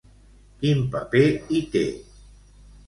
Quin 0.63 0.81
paper 0.95 1.23
hi 1.53 1.63
té? 1.77 1.87